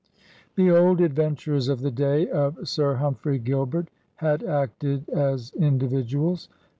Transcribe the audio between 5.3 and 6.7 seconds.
individuals.